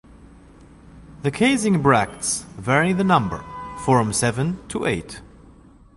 [1.21, 3.45] The casing bracts vary the number,
[3.83, 5.21] form seven to eight.